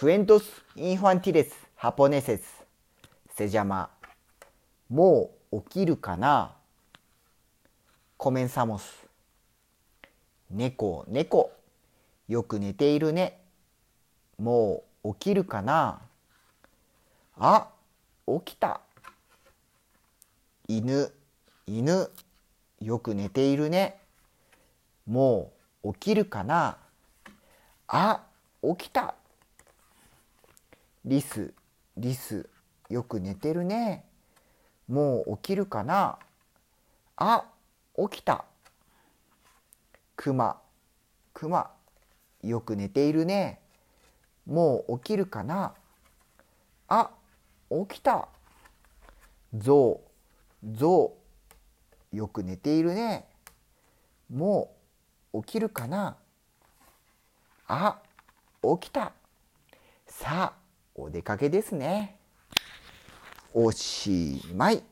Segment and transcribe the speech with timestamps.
[0.00, 2.64] クエントス・インファンティレス・ハポネセス。
[3.36, 3.90] セジャマ。
[4.88, 6.56] もう起きるかな？
[8.16, 9.06] コメンサモス。
[10.50, 11.52] 猫猫。
[12.28, 13.42] よく寝ているね。
[14.38, 16.00] もう起きるかな？
[17.36, 17.68] あ
[18.26, 18.80] 起きた。
[20.66, 21.12] 犬
[21.66, 22.10] 犬。
[22.80, 24.00] よく寝ているね。
[25.06, 25.52] も
[25.84, 26.78] う起きるかな？
[27.86, 28.22] あ
[28.62, 29.14] 起きた。
[31.10, 31.52] リス
[31.96, 32.48] リス
[32.88, 34.04] よく寝てるね。
[34.86, 36.20] もう起きるかな？
[37.16, 37.46] あ
[37.98, 38.44] 起きた。
[40.14, 40.60] クマ
[41.34, 41.72] クマ
[42.44, 43.58] よく寝ているね。
[44.46, 45.74] もう起きるかな？
[46.86, 47.10] あ
[47.88, 48.28] 起きた。
[49.52, 50.00] ゾ
[50.62, 51.12] ウゾ
[52.12, 53.26] ウよく寝ているね。
[54.32, 54.72] も
[55.32, 56.16] う起きるかな？
[57.66, 57.98] あ
[58.62, 59.10] 起きた。
[60.06, 60.59] さあ
[60.94, 62.16] お出かけですね。
[63.52, 64.82] おしまい。